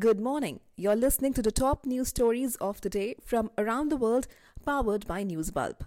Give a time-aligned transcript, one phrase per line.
[0.00, 0.60] Good morning.
[0.76, 4.28] You're listening to the top news stories of the day from around the world,
[4.64, 5.82] powered by Newsbulb.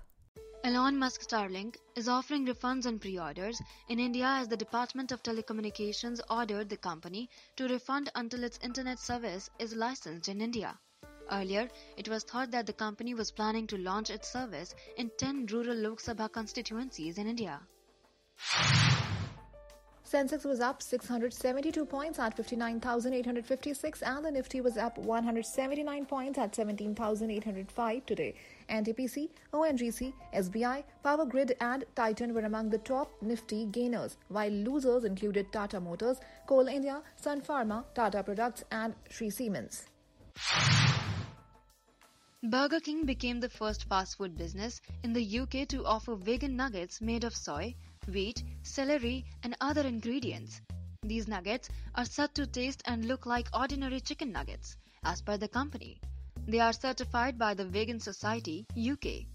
[0.63, 6.21] Elon Musk Starlink is offering refunds on pre-orders in India as the Department of Telecommunications
[6.29, 10.77] ordered the company to refund until its internet service is licensed in India.
[11.31, 11.67] Earlier,
[11.97, 15.75] it was thought that the company was planning to launch its service in 10 rural
[15.75, 17.59] Lok Sabha constituencies in India.
[20.13, 26.55] Sensex was up 672 points at 59,856 and the Nifty was up 179 points at
[26.55, 28.35] 17,805 today.
[28.69, 35.03] NTPC, ONGC, SBI, Power Grid and Titan were among the top Nifty gainers, while losers
[35.03, 39.87] included Tata Motors, Coal India, Sun Pharma, Tata Products and Shree Cements.
[42.43, 47.01] Burger King became the first fast food business in the UK to offer vegan nuggets
[47.01, 47.73] made of soy,
[48.07, 50.61] wheat, celery, and other ingredients.
[51.03, 55.47] These nuggets are said to taste and look like ordinary chicken nuggets, as per the
[55.47, 55.99] company.
[56.47, 59.25] They are certified by the Vegan Society UK.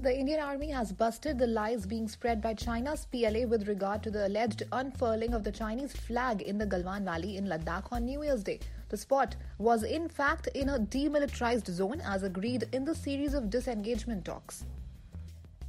[0.00, 4.12] The Indian Army has busted the lies being spread by China's PLA with regard to
[4.12, 8.22] the alleged unfurling of the Chinese flag in the Galwan Valley in Ladakh on New
[8.22, 8.60] Year's Day.
[8.90, 13.50] The spot was in fact in a demilitarized zone as agreed in the series of
[13.50, 14.64] disengagement talks.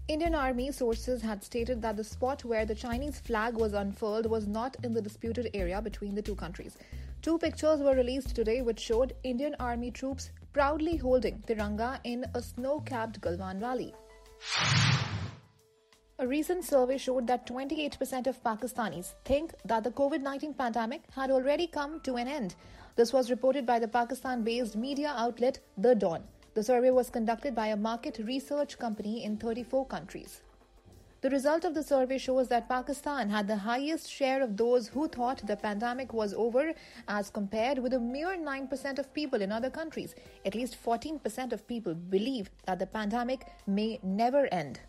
[0.10, 4.48] Indian Army sources had stated that the spot where the Chinese flag was unfurled was
[4.48, 6.80] not in the disputed area between the two countries.
[7.22, 12.42] Two pictures were released today which showed Indian Army troops proudly holding Tiranga in a
[12.42, 13.94] snow capped Galwan Valley.
[16.18, 21.30] A recent survey showed that 28% of Pakistanis think that the COVID 19 pandemic had
[21.30, 22.56] already come to an end.
[22.96, 26.24] This was reported by the Pakistan based media outlet The Dawn.
[26.54, 30.42] The survey was conducted by a market research company in 34 countries.
[31.22, 35.08] The result of the survey shows that Pakistan had the highest share of those who
[35.10, 36.74] thought the pandemic was over
[37.10, 40.16] as compared with a mere 9% of people in other countries.
[40.46, 44.80] At least 14% of people believe that the pandemic may never end.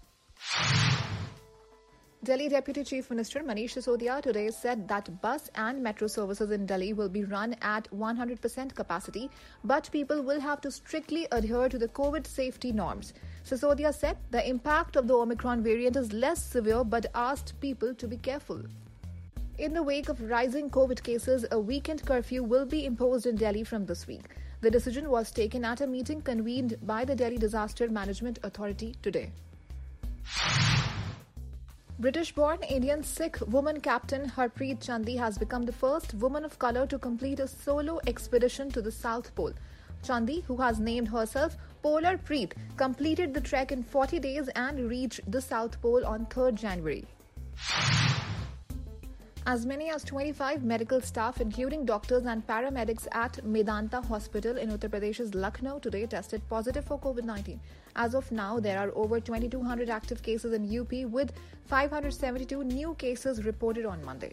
[2.22, 6.92] Delhi Deputy Chief Minister Manish Sisodia today said that bus and metro services in Delhi
[6.92, 9.30] will be run at 100% capacity,
[9.64, 13.14] but people will have to strictly adhere to the COVID safety norms.
[13.42, 18.06] Sisodia said the impact of the Omicron variant is less severe but asked people to
[18.06, 18.60] be careful.
[19.56, 23.64] In the wake of rising COVID cases, a weekend curfew will be imposed in Delhi
[23.64, 24.24] from this week.
[24.60, 29.32] The decision was taken at a meeting convened by the Delhi Disaster Management Authority today.
[32.00, 36.86] British born Indian Sikh woman captain Harpreet Chandi has become the first woman of color
[36.86, 39.52] to complete a solo expedition to the South Pole.
[40.02, 45.30] Chandi, who has named herself Polar Preet, completed the trek in 40 days and reached
[45.30, 47.04] the South Pole on 3rd January.
[49.50, 54.90] As many as 25 medical staff, including doctors and paramedics at Medanta Hospital in Uttar
[54.90, 57.58] Pradesh's Lucknow today tested positive for COVID 19.
[57.96, 61.32] As of now, there are over 2,200 active cases in UP with
[61.64, 64.32] 572 new cases reported on Monday.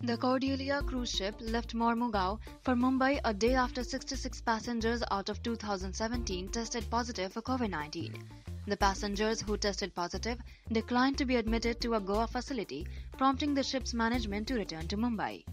[0.00, 5.42] The Cordelia cruise ship left Mormugao for Mumbai a day after 66 passengers out of
[5.42, 8.24] 2017 tested positive for COVID 19.
[8.66, 10.38] The passengers who tested positive
[10.72, 12.86] declined to be admitted to a Goa facility,
[13.18, 15.44] prompting the ship's management to return to Mumbai.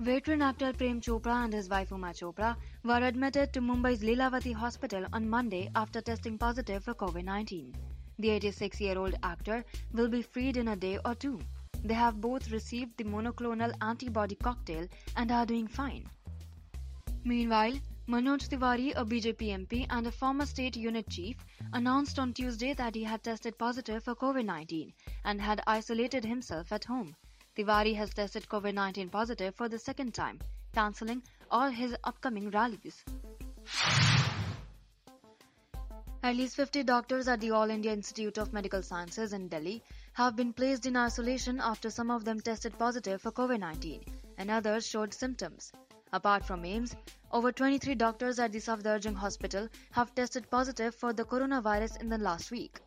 [0.00, 5.06] Veteran actor Prem Chopra and his wife Uma Chopra were admitted to Mumbai's Lilavati hospital
[5.12, 7.74] on Monday after testing positive for COVID-19.
[8.18, 11.38] The 86-year-old actor will be freed in a day or two.
[11.84, 16.08] They have both received the monoclonal antibody cocktail and are doing fine.
[17.24, 17.74] Meanwhile,
[18.06, 21.38] Manoj Tiwari, a BJP MP and a former state unit chief,
[21.72, 24.92] announced on Tuesday that he had tested positive for COVID 19
[25.24, 27.16] and had isolated himself at home.
[27.56, 30.38] Tiwari has tested COVID 19 positive for the second time,
[30.74, 33.02] cancelling all his upcoming rallies.
[36.22, 39.82] At least 50 doctors at the All India Institute of Medical Sciences in Delhi
[40.12, 44.04] have been placed in isolation after some of them tested positive for COVID 19
[44.36, 45.72] and others showed symptoms.
[46.14, 46.94] Apart from AIIMS,
[47.32, 52.18] over 23 doctors at the Safdarjung Hospital have tested positive for the coronavirus in the
[52.18, 52.78] last week.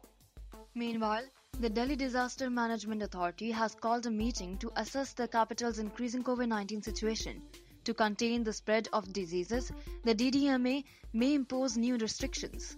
[0.74, 1.26] Meanwhile,
[1.60, 6.48] the Delhi Disaster Management Authority has called a meeting to assess the capital's increasing COVID
[6.48, 7.42] 19 situation.
[7.84, 9.74] To contain the spread of diseases,
[10.06, 12.78] the DDMA may impose new restrictions.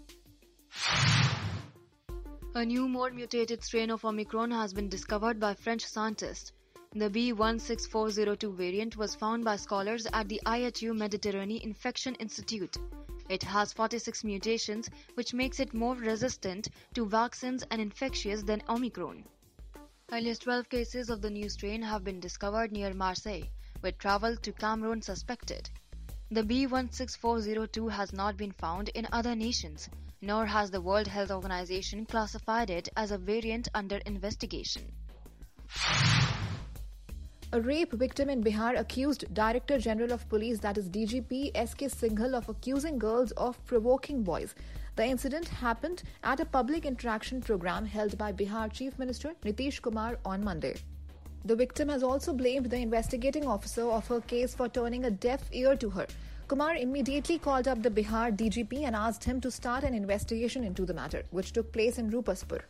[2.56, 6.54] A new, more mutated strain of Omicron has been discovered by French scientists.
[6.96, 12.78] The B16402 variant was found by scholars at the IHU Mediterranean Infection Institute.
[13.30, 19.24] It has 46 mutations, which makes it more resistant to vaccines and infectious than Omicron.
[20.12, 23.44] At least 12 cases of the new strain have been discovered near Marseille,
[23.84, 25.70] with travel to Cameroon suspected.
[26.32, 29.90] The B16402 has not been found in other nations,
[30.22, 34.92] nor has the World Health Organization classified it as a variant under investigation.
[37.51, 42.36] A rape victim in Bihar accused Director General of Police, that is DGP SK Singhal,
[42.36, 44.54] of accusing girls of provoking boys.
[44.96, 50.19] The incident happened at a public interaction program held by Bihar Chief Minister Nitish Kumar
[50.25, 50.75] on Monday.
[51.44, 55.50] The victim has also blamed the investigating officer of her case for turning a deaf
[55.52, 56.06] ear to her.
[56.48, 60.86] Kumar immediately called up the Bihar DGP and asked him to start an investigation into
[60.86, 62.62] the matter, which took place in Rupaspur.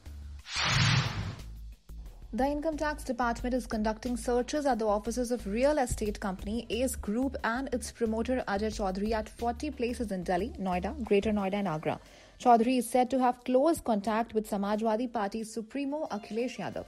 [2.31, 6.95] The Income Tax Department is conducting searches at the offices of real estate company Ace
[6.95, 11.67] Group and its promoter Ajay Chaudhary at 40 places in Delhi, Noida, Greater Noida, and
[11.67, 11.99] Agra.
[12.39, 16.85] Chaudhary is said to have close contact with Samajwadi Party Supremo Akhilesh Yadav.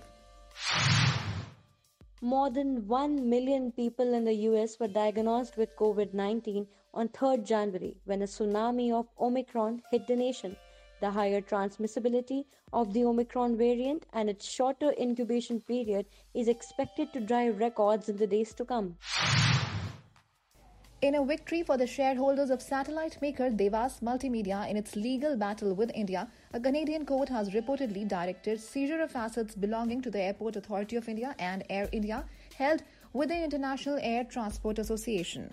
[2.22, 7.48] More than 1 million people in the US were diagnosed with COVID 19 on 3rd
[7.48, 10.56] January when a tsunami of Omicron hit the nation.
[11.02, 16.06] The higher transmissibility of the Omicron variant and its shorter incubation period
[16.36, 18.98] is expected to drive records in the days to come.
[21.02, 25.74] In a victory for the shareholders of satellite maker Devas Multimedia in its legal battle
[25.74, 30.56] with India, a Canadian court has reportedly directed seizure of assets belonging to the Airport
[30.56, 32.24] Authority of India and Air India
[32.56, 32.84] held
[33.14, 35.52] with the International Air Transport Association.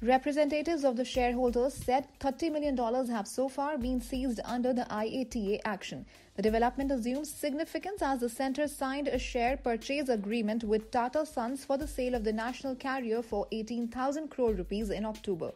[0.00, 2.76] Representatives of the shareholders said $30 million
[3.08, 6.06] have so far been seized under the IATA action.
[6.36, 11.64] The development assumes significance as the centre signed a share purchase agreement with Tata Sons
[11.64, 15.50] for the sale of the national carrier for 18,000 crore rupees in October.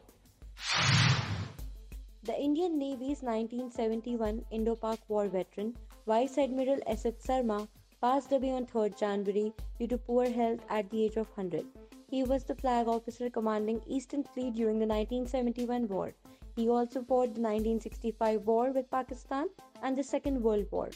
[2.25, 7.15] The Indian Navy's 1971 Indo-Pak War veteran, Vice Admiral S.H.
[7.21, 7.69] Sarma,
[8.01, 11.65] passed away on 3rd January due to poor health at the age of 100.
[12.13, 16.13] He was the flag officer commanding Eastern Fleet during the 1971 war.
[16.57, 19.49] He also fought the 1965 war with Pakistan
[19.83, 20.91] and the Second World War.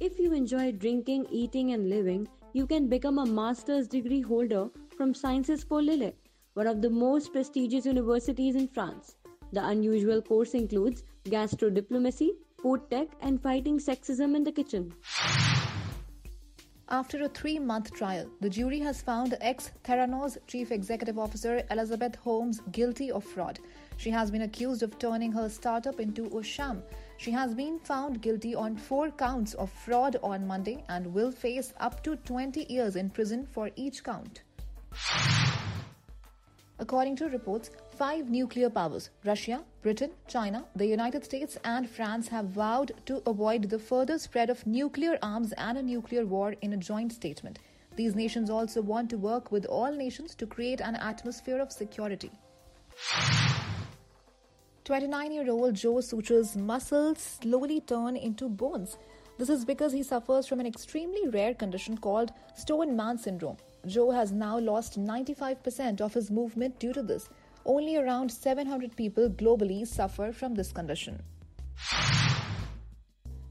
[0.00, 5.12] If you enjoy drinking, eating, and living, you can become a master's degree holder from
[5.12, 6.14] Sciences Po Lille,
[6.54, 9.16] one of the most prestigious universities in France.
[9.52, 12.32] The unusual course includes gastro diplomacy,
[12.62, 14.90] food tech, and fighting sexism in the kitchen.
[16.92, 22.16] After a three month trial, the jury has found ex Theranos chief executive officer Elizabeth
[22.16, 23.60] Holmes guilty of fraud.
[23.96, 26.82] She has been accused of turning her startup into a sham.
[27.16, 31.72] She has been found guilty on four counts of fraud on Monday and will face
[31.80, 34.42] up to 20 years in prison for each count.
[36.78, 42.46] According to reports, five nuclear powers Russia, Britain, China, the United States, and France have
[42.46, 46.76] vowed to avoid the further spread of nuclear arms and a nuclear war in a
[46.76, 47.58] joint statement.
[47.94, 52.30] These nations also want to work with all nations to create an atmosphere of security.
[54.84, 58.96] 29 year old Joe Sucher's muscles slowly turn into bones.
[59.38, 63.58] This is because he suffers from an extremely rare condition called Stone Man syndrome.
[63.86, 67.28] Joe has now lost 95% of his movement due to this.
[67.64, 71.22] Only around 700 people globally suffer from this condition.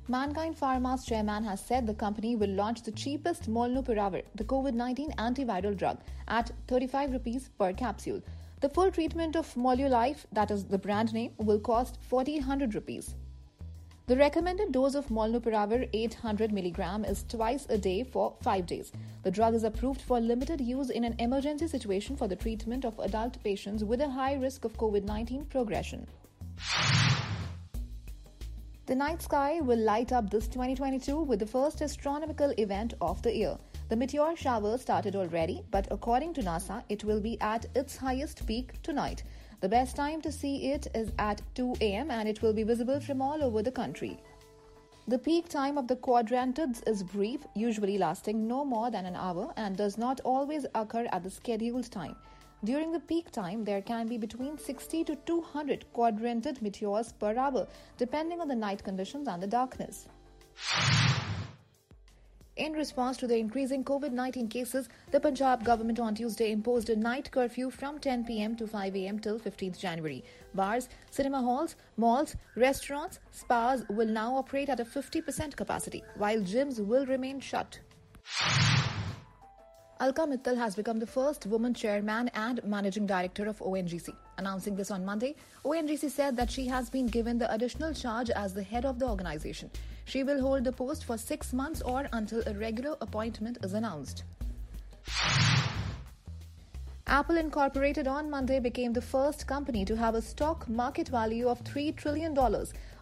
[0.08, 5.78] Mankind Pharma's chairman has said the company will launch the cheapest Molnupiravir, the COVID-19 antiviral
[5.78, 8.22] drug, at 35 rupees per capsule.
[8.62, 13.16] The full treatment of Molulife, that is the brand name, will cost 1400 rupees.
[14.12, 18.92] The recommended dose of Molnupiravir 800 mg is twice a day for 5 days.
[19.24, 23.00] The drug is approved for limited use in an emergency situation for the treatment of
[23.00, 26.06] adult patients with a high risk of COVID-19 progression.
[28.86, 33.34] The night sky will light up this 2022 with the first astronomical event of the
[33.34, 33.58] year.
[33.88, 38.46] The meteor shower started already, but according to NASA, it will be at its highest
[38.46, 39.24] peak tonight.
[39.62, 43.00] The best time to see it is at 2 am and it will be visible
[43.00, 44.18] from all over the country.
[45.08, 49.54] The peak time of the quadrantids is brief, usually lasting no more than an hour,
[49.58, 52.16] and does not always occur at the scheduled time.
[52.64, 57.68] During the peak time, there can be between 60 to 200 quadrantid meteors per hour,
[57.98, 60.08] depending on the night conditions and the darkness.
[62.58, 66.96] In response to the increasing COVID 19 cases, the Punjab government on Tuesday imposed a
[66.98, 70.22] night curfew from 10 pm to 5 am till 15th January.
[70.54, 76.86] Bars, cinema halls, malls, restaurants, spas will now operate at a 50% capacity, while gyms
[76.86, 77.80] will remain shut.
[80.02, 84.10] Alka Mittal has become the first woman chairman and managing director of ONGC.
[84.42, 88.56] Announcing this on Monday, ONGC said that she has been given the additional charge as
[88.56, 89.70] the head of the organization.
[90.06, 94.24] She will hold the post for six months or until a regular appointment is announced.
[97.06, 101.64] Apple Incorporated on Monday became the first company to have a stock market value of
[101.64, 102.36] $3 trillion.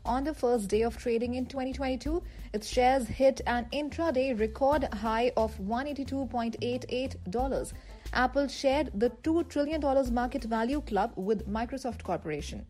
[0.10, 5.32] On the first day of trading in 2022, its shares hit an intraday record high
[5.38, 7.74] of $182.88.
[8.12, 9.80] Apple shared the $2 trillion
[10.12, 12.66] market value club with Microsoft Corporation.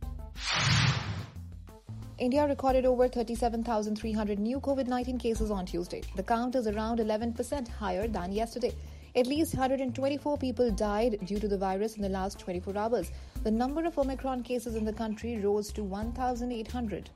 [2.17, 6.03] India recorded over 37,300 new COVID 19 cases on Tuesday.
[6.17, 8.73] The count is around 11% higher than yesterday.
[9.15, 13.13] At least 124 people died due to the virus in the last 24 hours.
[13.43, 17.09] The number of Omicron cases in the country rose to 1,800.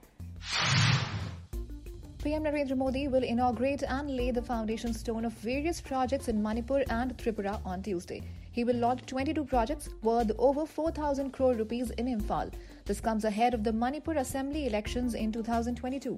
[2.24, 6.84] PM Narendra Modi will inaugurate and lay the foundation stone of various projects in Manipur
[6.90, 8.22] and Tripura on Tuesday.
[8.52, 12.52] He will launch 22 projects worth over 4,000 crore rupees in Imphal.
[12.86, 16.18] This comes ahead of the Manipur Assembly elections in 2022.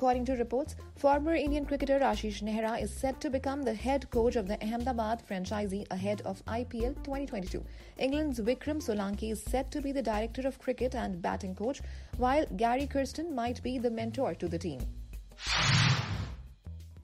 [0.00, 4.34] According to reports, former Indian cricketer Ashish Nehra is set to become the head coach
[4.34, 7.62] of the Ahmedabad franchisee ahead of IPL 2022.
[7.98, 11.82] England's Vikram Solanki is set to be the director of cricket and batting coach,
[12.16, 14.80] while Gary Kirsten might be the mentor to the team.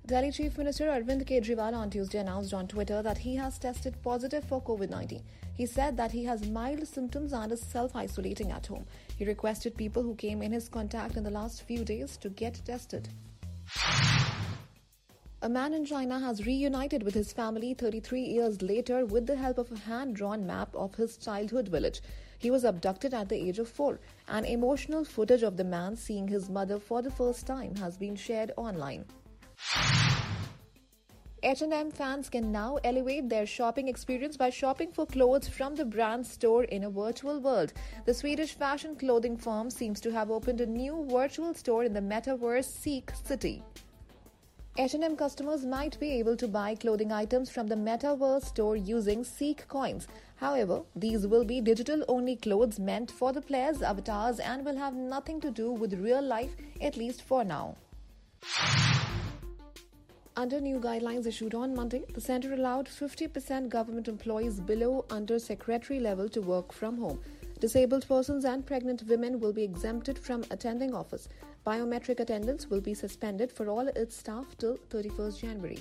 [0.07, 4.45] Delhi Chief Minister Arvind Kejriwal on Tuesday announced on Twitter that he has tested positive
[4.45, 5.21] for COVID 19.
[5.57, 8.87] He said that he has mild symptoms and is self isolating at home.
[9.17, 12.61] He requested people who came in his contact in the last few days to get
[12.65, 13.09] tested.
[15.43, 19.59] A man in China has reunited with his family 33 years later with the help
[19.59, 22.01] of a hand drawn map of his childhood village.
[22.39, 23.99] He was abducted at the age of four.
[24.29, 28.15] An emotional footage of the man seeing his mother for the first time has been
[28.15, 29.05] shared online.
[31.47, 36.27] H&M fans can now elevate their shopping experience by shopping for clothes from the brand
[36.27, 37.73] store in a virtual world.
[38.05, 42.01] The Swedish fashion clothing firm seems to have opened a new virtual store in the
[42.01, 43.63] metaverse Ceek City.
[44.77, 49.69] H&M customers might be able to buy clothing items from the metaverse store using Seek
[49.69, 50.09] coins.
[50.35, 55.41] However, these will be digital-only clothes meant for the players' avatars and will have nothing
[55.43, 57.77] to do with real life, at least for now.
[60.39, 65.99] Under new guidelines issued on Monday, the center allowed 50% government employees below under secretary
[65.99, 67.19] level to work from home.
[67.59, 71.31] Disabled persons and pregnant women will be exempted from attending office.
[71.67, 75.79] Biometric attendance will be suspended for all its staff till 31st January.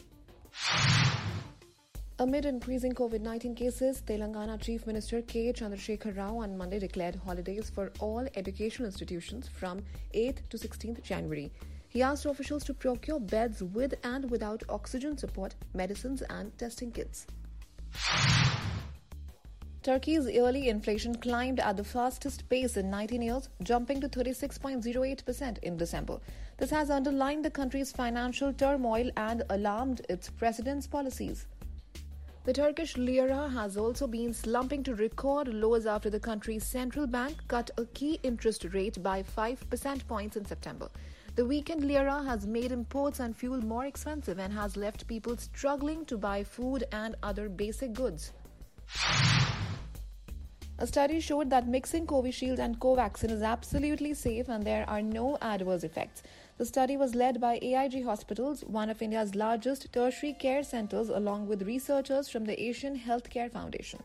[2.19, 5.51] Amid increasing COVID 19 cases, Telangana Chief Minister K.
[5.51, 9.83] Chandrasekhar Rao on Monday declared holidays for all educational institutions from
[10.13, 11.51] 8th to 16th January.
[11.95, 17.25] He asked officials to procure beds with and without oxygen support, medicines, and testing kits.
[19.81, 25.77] Turkey's yearly inflation climbed at the fastest pace in 19 years, jumping to 36.08% in
[25.77, 26.19] December.
[26.57, 31.45] This has underlined the country's financial turmoil and alarmed its president's policies.
[32.43, 37.37] The Turkish lira has also been slumping to record lows after the country's central bank
[37.47, 40.89] cut a key interest rate by 5 percent points in September.
[41.35, 46.05] The weakened lira has made imports and fuel more expensive and has left people struggling
[46.05, 48.31] to buy food and other basic goods.
[50.79, 55.37] A study showed that mixing Covishield and Covaxin is absolutely safe and there are no
[55.41, 56.23] adverse effects.
[56.57, 61.47] The study was led by AIG Hospitals, one of India's largest tertiary care centers, along
[61.47, 63.99] with researchers from the Asian Healthcare Foundation.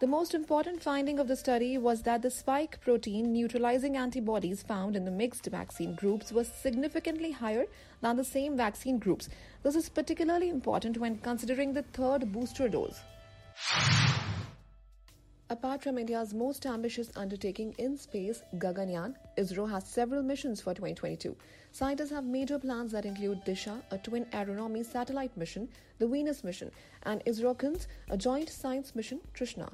[0.00, 4.94] The most important finding of the study was that the spike protein neutralizing antibodies found
[4.94, 7.64] in the mixed vaccine groups was significantly higher
[8.00, 9.28] than the same vaccine groups.
[9.64, 13.00] This is particularly important when considering the third booster dose.
[15.50, 21.34] Apart from India's most ambitious undertaking in space, Gaganyaan, ISRO has several missions for 2022.
[21.72, 26.70] Scientists have major plans that include Disha, a twin aeronomy satellite mission, the Venus mission,
[27.02, 29.72] and ISRO-CNES, a joint science mission, Trishna.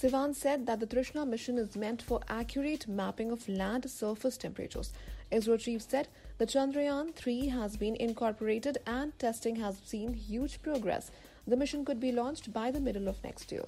[0.00, 4.92] Sivan said that the Trishna mission is meant for accurate mapping of land surface temperatures.
[5.32, 6.06] ISRO chief said
[6.38, 11.10] the Chandrayaan 3 has been incorporated and testing has seen huge progress.
[11.48, 13.64] The mission could be launched by the middle of next year.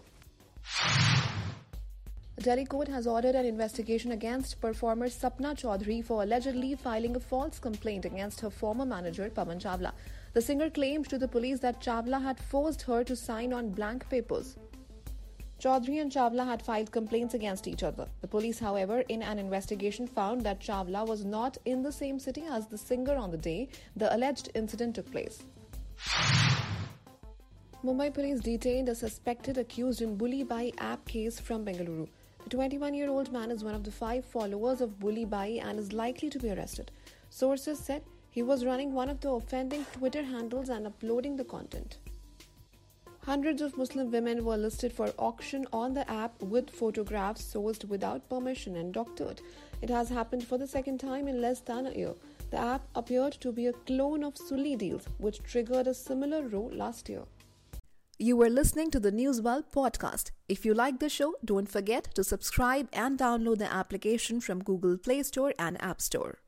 [2.39, 7.59] Delhi court has ordered an investigation against performer Sapna Chaudhary for allegedly filing a false
[7.59, 9.91] complaint against her former manager Pavan Chawla.
[10.35, 14.09] The singer claimed to the police that Chawla had forced her to sign on blank
[14.09, 14.57] papers.
[15.61, 18.09] Chaudhary and Chawla had filed complaints against each other.
[18.23, 22.45] The police, however, in an investigation found that Chawla was not in the same city
[22.51, 25.43] as the singer on the day the alleged incident took place.
[27.85, 32.09] Mumbai police detained a suspected accused in Bully Bai app case from Bengaluru.
[32.45, 35.79] The 21 year old man is one of the five followers of Bully Bai and
[35.79, 36.91] is likely to be arrested.
[37.29, 41.99] Sources said he was running one of the offending Twitter handles and uploading the content.
[43.31, 48.29] Hundreds of Muslim women were listed for auction on the app with photographs sourced without
[48.29, 49.41] permission and doctored.
[49.81, 52.15] It has happened for the second time in less than a year.
[52.51, 56.73] The app appeared to be a clone of Sulli Deals, which triggered a similar row
[56.73, 57.23] last year.
[58.19, 60.33] You were listening to the Newsbulb podcast.
[60.49, 64.99] If you like the show, don't forget to subscribe and download the application from Google
[64.99, 66.41] Play Store and App Store.